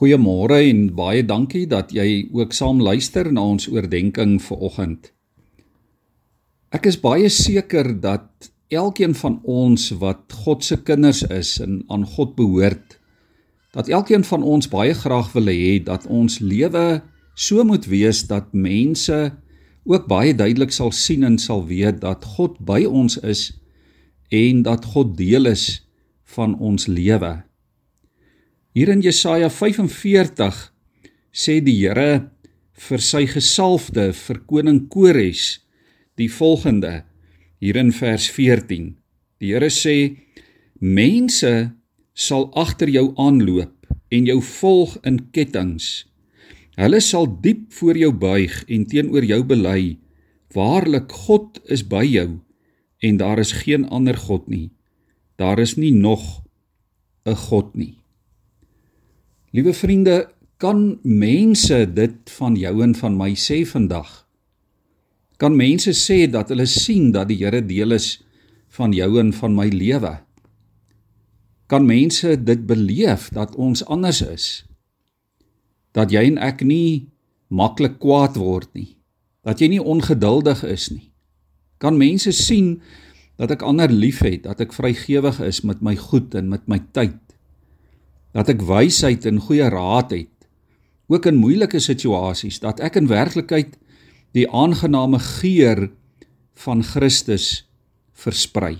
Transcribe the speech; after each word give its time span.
Goeiemôre 0.00 0.62
en 0.64 0.86
baie 0.96 1.20
dankie 1.28 1.66
dat 1.68 1.90
jy 1.92 2.30
ook 2.32 2.54
saam 2.56 2.78
luister 2.80 3.28
na 3.28 3.42
ons 3.52 3.66
oordeenking 3.68 4.38
vir 4.40 4.62
oggend. 4.64 5.10
Ek 6.72 6.86
is 6.88 6.96
baie 6.96 7.28
seker 7.28 7.90
dat 8.00 8.48
elkeen 8.72 9.12
van 9.12 9.36
ons 9.44 9.90
wat 10.00 10.32
God 10.46 10.64
se 10.64 10.78
kinders 10.88 11.20
is 11.28 11.50
en 11.60 11.82
aan 11.92 12.06
God 12.14 12.32
behoort, 12.38 12.96
dat 13.76 13.92
elkeen 13.92 14.24
van 14.24 14.40
ons 14.40 14.70
baie 14.72 14.96
graag 14.96 15.34
wil 15.36 15.52
hê 15.52 15.76
dat 15.84 16.08
ons 16.08 16.38
lewe 16.40 17.02
so 17.36 17.60
moet 17.68 17.84
wees 17.84 18.24
dat 18.32 18.56
mense 18.56 19.20
ook 19.84 20.08
baie 20.08 20.32
duidelik 20.32 20.72
sal 20.72 20.96
sien 20.96 21.28
en 21.28 21.36
sal 21.36 21.66
weet 21.68 22.00
dat 22.00 22.24
God 22.38 22.56
by 22.56 22.86
ons 22.88 23.20
is 23.20 23.50
en 24.32 24.64
dat 24.64 24.88
God 24.96 25.12
deel 25.20 25.52
is 25.52 25.84
van 26.24 26.56
ons 26.56 26.88
lewe. 26.88 27.49
Hier 28.72 28.86
in 28.88 29.00
Jesaja 29.02 29.48
45 29.50 30.58
sê 31.34 31.56
die 31.58 31.74
Here 31.80 32.30
vir 32.78 33.02
sy 33.02 33.24
gesalfde 33.26 34.12
vir 34.14 34.38
koning 34.46 34.84
Kores 34.86 35.58
die 36.14 36.28
volgende 36.30 37.00
hier 37.58 37.80
in 37.82 37.90
vers 37.90 38.28
14. 38.30 38.92
Die 39.42 39.50
Here 39.50 39.72
sê 39.74 39.96
mense 40.78 41.72
sal 42.14 42.46
agter 42.54 42.94
jou 42.94 43.08
aanloop 43.18 43.90
en 44.14 44.30
jou 44.30 44.38
volg 44.38 44.94
in 45.02 45.18
kettinge. 45.34 46.06
Hulle 46.78 47.02
sal 47.02 47.26
diep 47.42 47.72
voor 47.74 47.98
jou 47.98 48.14
buig 48.14 48.54
en 48.70 48.86
teenoor 48.86 49.26
jou 49.26 49.42
bely: 49.50 49.98
Waarlik 50.54 51.10
God 51.26 51.58
is 51.66 51.82
by 51.82 52.06
jou 52.06 52.38
en 53.02 53.18
daar 53.18 53.42
is 53.42 53.64
geen 53.66 53.90
ander 53.90 54.14
god 54.14 54.46
nie. 54.46 54.68
Daar 55.42 55.58
is 55.58 55.74
nie 55.74 55.90
nog 55.90 56.44
'n 57.26 57.34
god 57.34 57.74
nie. 57.74 57.99
Liewe 59.50 59.72
vriende, 59.74 60.28
kan 60.62 60.98
mense 61.02 61.92
dit 61.94 62.30
van 62.38 62.54
jou 62.54 62.82
en 62.84 62.92
van 62.94 63.16
my 63.18 63.32
sê 63.34 63.64
vandag? 63.66 64.10
Kan 65.42 65.56
mense 65.58 65.90
sê 65.98 66.28
dat 66.30 66.52
hulle 66.52 66.68
sien 66.70 67.08
dat 67.10 67.26
die 67.32 67.40
Here 67.40 67.58
deel 67.66 67.96
is 67.96 68.20
van 68.76 68.94
jou 68.94 69.16
en 69.18 69.32
van 69.34 69.56
my 69.56 69.66
lewe? 69.74 70.12
Kan 71.66 71.88
mense 71.88 72.36
dit 72.38 72.62
beleef 72.66 73.26
dat 73.34 73.56
ons 73.58 73.82
anders 73.90 74.20
is? 74.22 74.46
Dat 75.98 76.14
jy 76.14 76.22
en 76.28 76.38
ek 76.38 76.62
nie 76.62 77.08
maklik 77.50 77.98
kwaad 77.98 78.38
word 78.38 78.70
nie. 78.78 79.00
Dat 79.42 79.58
jy 79.58 79.72
nie 79.72 79.82
ongeduldig 79.82 80.62
is 80.68 80.92
nie. 80.94 81.08
Kan 81.82 81.98
mense 81.98 82.30
sien 82.36 82.76
dat 83.40 83.50
ek 83.56 83.66
ander 83.66 83.90
liefhet, 83.90 84.44
dat 84.46 84.62
ek 84.62 84.76
vrygewig 84.76 85.42
is 85.42 85.64
met 85.66 85.82
my 85.82 85.96
goed 85.98 86.38
en 86.38 86.52
met 86.52 86.70
my 86.70 86.78
tyd? 86.94 87.18
Dat 88.36 88.50
ek 88.52 88.62
wysheid 88.66 89.26
en 89.26 89.40
goeie 89.42 89.66
raad 89.72 90.14
het. 90.14 90.34
Ook 91.10 91.26
in 91.26 91.40
moeilike 91.42 91.80
situasies 91.82 92.60
dat 92.62 92.80
ek 92.84 93.00
in 93.00 93.10
werklikheid 93.10 93.74
die 94.36 94.46
aangename 94.46 95.18
geur 95.18 95.88
van 96.64 96.84
Christus 96.86 97.66
versprei. 98.14 98.76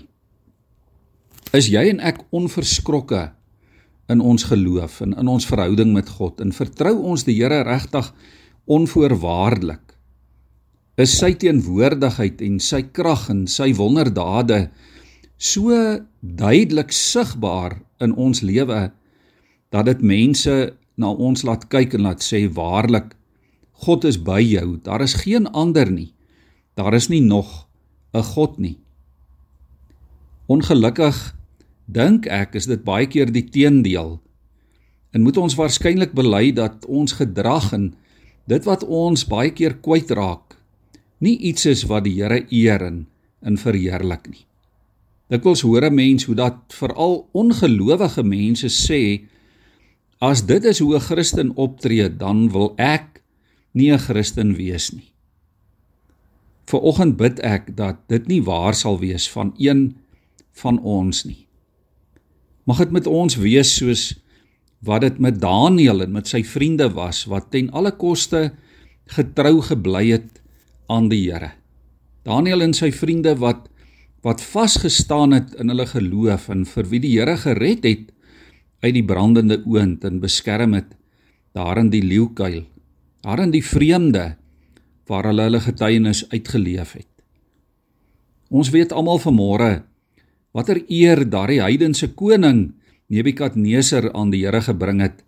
Is 1.51 1.67
jy 1.67 1.83
en 1.91 1.99
ek 1.99 2.21
onverskrokke 2.31 3.31
in 4.11 4.21
ons 4.23 4.45
geloof 4.47 5.01
en 5.03 5.15
in 5.19 5.31
ons 5.31 5.47
verhouding 5.47 5.91
met 5.95 6.09
God 6.19 6.39
en 6.43 6.53
vertrou 6.55 6.93
ons 7.11 7.25
die 7.27 7.35
Here 7.35 7.63
regtig 7.67 8.07
onvoorwaardelik? 8.71 9.83
Is 11.01 11.17
sy 11.19 11.33
teenwoordigheid 11.39 12.39
en 12.45 12.59
sy 12.63 12.85
krag 12.93 13.27
en 13.33 13.45
sy 13.51 13.71
wonderdade 13.75 14.69
so 15.41 15.75
duidelik 16.21 16.91
sigbaar 16.95 17.79
in 18.03 18.13
ons 18.15 18.43
lewe 18.45 18.91
dat 19.71 19.87
dit 19.87 20.01
mense 20.03 20.55
na 20.99 21.09
ons 21.09 21.43
laat 21.47 21.67
kyk 21.71 21.95
en 21.97 22.05
laat 22.09 22.23
sê 22.23 22.45
waarlik 22.51 23.15
God 23.81 24.05
is 24.05 24.19
by 24.21 24.41
jou. 24.43 24.77
Daar 24.83 25.01
is 25.01 25.23
geen 25.23 25.47
ander 25.57 25.89
nie. 25.89 26.11
Daar 26.77 26.93
is 26.93 27.09
nie 27.09 27.21
nog 27.21 27.67
'n 28.13 28.23
God 28.23 28.59
nie. 28.59 28.77
Ongelukkig 30.47 31.35
dink 31.85 32.27
ek 32.27 32.55
is 32.55 32.65
dit 32.65 32.83
baie 32.83 33.07
keer 33.07 33.31
die 33.31 33.49
teendeel. 33.49 34.19
En 35.11 35.23
moet 35.23 35.37
ons 35.37 35.55
waarskynlik 35.55 36.13
bely 36.13 36.51
dat 36.51 36.85
ons 36.85 37.11
gedrag 37.11 37.73
en 37.73 37.95
dit 38.47 38.63
wat 38.63 38.83
ons 38.83 39.25
baie 39.25 39.51
keer 39.51 39.79
kwytraak 39.79 40.51
nie 41.21 41.37
iets 41.37 41.65
is 41.69 41.83
wat 41.89 42.07
die 42.07 42.17
Here 42.17 42.45
eer 42.49 42.81
en 42.81 43.05
in 43.45 43.57
verheerlik 43.57 44.27
nie. 44.29 44.45
Dikwels 45.31 45.61
hoor 45.61 45.85
'n 45.85 45.95
mens 45.95 46.25
hoe 46.25 46.35
dat 46.35 46.57
veral 46.67 47.29
ongelowige 47.31 48.23
mense 48.23 48.67
sê 48.67 49.21
As 50.21 50.43
dit 50.45 50.63
is 50.69 50.79
hoe 50.79 50.95
'n 50.95 51.01
Christen 51.01 51.49
optree, 51.57 52.05
dan 52.05 52.51
wil 52.51 52.73
ek 52.77 53.23
nie 53.73 53.91
'n 53.91 53.97
Christen 53.97 54.53
wees 54.55 54.91
nie. 54.93 55.13
Viroggend 56.69 57.17
bid 57.17 57.39
ek 57.39 57.75
dat 57.75 57.97
dit 58.07 58.27
nie 58.27 58.41
waar 58.41 58.73
sal 58.73 58.99
wees 58.99 59.29
van 59.29 59.53
een 59.57 59.95
van 60.53 60.79
ons 60.79 61.25
nie. 61.25 61.47
Mag 62.65 62.77
dit 62.77 62.91
met 62.91 63.07
ons 63.07 63.35
wees 63.35 63.75
soos 63.75 64.13
wat 64.79 65.01
dit 65.01 65.19
met 65.19 65.41
Daniël 65.41 66.01
en 66.01 66.11
met 66.11 66.27
sy 66.27 66.43
vriende 66.43 66.89
was 66.93 67.25
wat 67.25 67.51
ten 67.51 67.71
alle 67.71 67.91
koste 67.91 68.51
getrou 69.05 69.61
gebly 69.61 70.11
het 70.11 70.41
aan 70.87 71.09
die 71.09 71.31
Here. 71.31 71.51
Daniël 72.23 72.61
en 72.61 72.73
sy 72.73 72.91
vriende 72.91 73.35
wat 73.35 73.67
wat 74.21 74.41
vasgestaan 74.41 75.31
het 75.33 75.55
in 75.57 75.71
hulle 75.73 75.87
geloof 75.89 76.49
en 76.49 76.65
vir 76.65 76.85
wie 76.89 76.99
die 76.99 77.17
Here 77.17 77.37
gered 77.37 77.83
het 77.83 78.11
uit 78.81 78.93
die 78.97 79.05
brandende 79.05 79.61
oond 79.65 80.03
en 80.07 80.19
beskerm 80.21 80.73
het 80.77 80.95
daar 81.53 81.77
in 81.77 81.91
die 81.93 82.03
leeukuil, 82.03 82.63
daar 83.21 83.41
in 83.43 83.53
die 83.53 83.63
vreemde 83.65 84.35
waar 85.09 85.27
hulle 85.27 85.47
hulle 85.49 85.59
getuienis 85.59 86.23
uitgeleef 86.31 86.93
het. 86.95 87.09
Ons 88.49 88.71
weet 88.71 88.93
almal 88.95 89.19
vanmôre 89.21 89.81
watter 90.55 90.81
eer 90.91 91.23
daardie 91.29 91.61
heidense 91.63 92.11
koning 92.15 92.71
Nebukadneser 93.11 94.07
aan 94.15 94.31
die 94.31 94.45
Here 94.45 94.61
gebring 94.63 95.01
het 95.03 95.23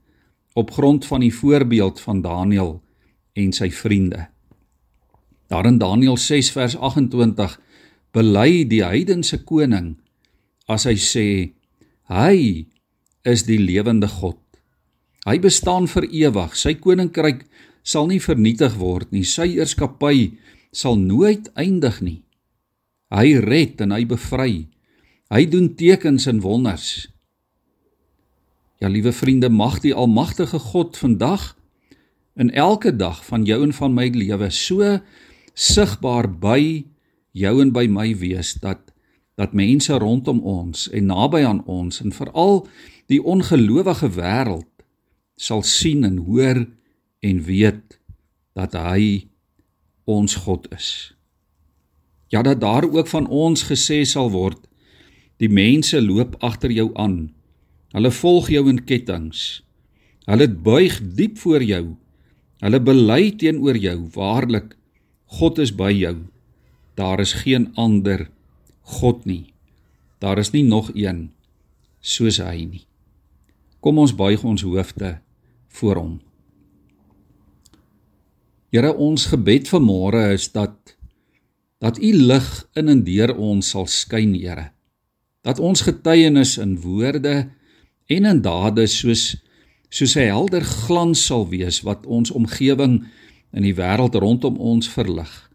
op 0.56 0.72
grond 0.72 1.06
van 1.06 1.24
die 1.24 1.34
voorbeeld 1.34 2.00
van 2.00 2.22
Daniël 2.24 2.78
en 3.36 3.52
sy 3.52 3.68
vriende. 3.74 4.30
Daar 5.52 5.68
in 5.68 5.82
Daniël 5.82 6.18
6 6.18 6.52
vers 6.56 6.78
28 6.78 7.58
bely 8.16 8.64
die 8.70 8.84
heidense 8.86 9.42
koning 9.44 9.98
as 10.72 10.88
hy 10.88 10.96
sê 10.96 11.28
hy 12.08 12.38
is 13.24 13.46
die 13.48 13.60
lewende 13.60 14.08
God. 14.08 14.40
Hy 15.24 15.40
bestaan 15.40 15.88
vir 15.88 16.08
ewig. 16.12 16.56
Sy 16.60 16.76
koninkryk 16.80 17.46
sal 17.84 18.10
nie 18.12 18.20
vernietig 18.24 18.76
word 18.80 19.12
nie. 19.16 19.24
Sy 19.24 19.54
heerskappy 19.56 20.34
sal 20.76 21.00
nooit 21.00 21.50
eindig 21.60 22.02
nie. 22.04 22.20
Hy 23.14 23.40
red 23.40 23.82
en 23.84 23.94
hy 23.96 24.04
bevry. 24.10 24.68
Hy 25.32 25.44
doen 25.50 25.72
tekens 25.80 26.28
en 26.28 26.44
wonders. 26.44 27.08
Ja, 28.84 28.90
liewe 28.92 29.14
vriende, 29.16 29.48
mag 29.48 29.80
die 29.80 29.94
almagtige 29.96 30.60
God 30.60 30.98
vandag 31.00 31.54
in 32.36 32.50
elke 32.52 32.92
dag 32.92 33.22
van 33.26 33.46
jou 33.48 33.62
en 33.64 33.74
van 33.74 33.94
my 33.96 34.10
lewe 34.12 34.50
so 34.52 34.98
sigbaar 35.54 36.28
by 36.28 36.84
jou 37.38 37.54
en 37.62 37.72
by 37.74 37.86
my 37.88 38.10
wees 38.18 38.56
dat 38.62 38.93
dat 39.36 39.54
mense 39.54 39.94
rondom 39.98 40.40
ons 40.46 40.88
en 40.94 41.10
naby 41.10 41.42
aan 41.46 41.64
ons 41.66 42.02
en 42.04 42.14
veral 42.14 42.68
die 43.12 43.22
ongelowige 43.24 44.10
wêreld 44.18 44.70
sal 45.36 45.64
sien 45.66 46.04
en 46.04 46.18
hoor 46.28 46.66
en 47.24 47.42
weet 47.48 47.98
dat 48.54 48.78
hy 48.78 49.28
ons 50.06 50.36
God 50.46 50.68
is. 50.76 51.16
Ja 52.30 52.42
dat 52.42 52.62
daar 52.62 52.86
ook 52.86 53.08
van 53.08 53.28
ons 53.28 53.66
gesê 53.70 54.04
sal 54.06 54.30
word 54.34 54.62
die 55.42 55.50
mense 55.50 56.00
loop 56.02 56.38
agter 56.40 56.72
jou 56.72 56.92
aan. 57.00 57.34
Hulle 57.94 58.12
volg 58.12 58.50
jou 58.54 58.68
in 58.70 58.84
kettinge. 58.86 59.62
Hulle 60.30 60.48
buig 60.48 61.00
diep 61.18 61.38
voor 61.42 61.64
jou. 61.66 61.96
Hulle 62.64 62.80
bely 62.80 63.34
teenoor 63.38 63.78
jou 63.78 63.98
waarlik 64.16 64.78
God 65.38 65.60
is 65.60 65.74
by 65.76 65.92
jou. 65.92 66.16
Daar 66.96 67.20
is 67.20 67.34
geen 67.44 67.72
ander 67.76 68.30
God 68.84 69.26
nie. 69.26 69.54
Daar 70.20 70.38
is 70.38 70.52
nie 70.52 70.64
nog 70.64 70.92
een 70.96 71.32
soos 72.00 72.40
hy 72.44 72.66
nie. 72.68 72.86
Kom 73.84 74.00
ons 74.00 74.16
buig 74.16 74.44
ons 74.44 74.64
hoofde 74.64 75.18
voor 75.80 76.00
hom. 76.00 76.14
Here, 78.74 78.94
ons 78.96 79.28
gebed 79.30 79.70
vanmôre 79.70 80.32
is 80.34 80.50
dat 80.52 80.96
dat 81.84 82.00
u 82.00 82.14
lig 82.16 82.48
in 82.80 82.88
en 82.88 83.02
deur 83.04 83.34
ons 83.36 83.74
sal 83.74 83.90
skyn, 83.92 84.32
Here. 84.40 84.72
Dat 85.44 85.60
ons 85.60 85.84
getuienis 85.84 86.56
in 86.58 86.78
woorde 86.80 87.50
en 88.08 88.26
in 88.26 88.42
dade 88.42 88.88
soos 88.88 89.36
soos 89.94 90.16
'n 90.16 90.32
helder 90.32 90.64
glans 90.64 91.26
sal 91.26 91.50
wees 91.50 91.84
wat 91.84 92.06
ons 92.06 92.32
omgewing 92.32 93.04
in 93.54 93.62
die 93.62 93.76
wêreld 93.76 94.16
rondom 94.16 94.58
ons 94.58 94.90
verlig. 94.90 95.50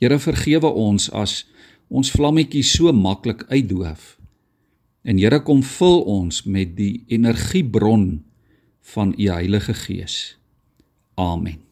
Here 0.00 0.18
vergewe 0.18 0.66
ons 0.72 1.10
as 1.12 1.44
ons 1.90 2.10
vlammetjie 2.14 2.62
so 2.64 2.92
maklik 2.94 3.44
uitdoof. 3.50 4.16
En 5.02 5.18
Here 5.18 5.40
kom 5.42 5.62
vul 5.66 6.02
ons 6.06 6.42
met 6.46 6.76
die 6.76 7.04
energiebron 7.10 8.22
van 8.94 9.14
u 9.18 9.30
Heilige 9.30 9.74
Gees. 9.74 10.38
Amen. 11.14 11.69